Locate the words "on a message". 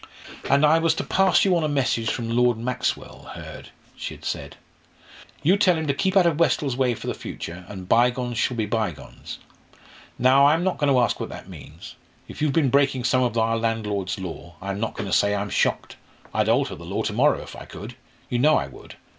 1.55-2.09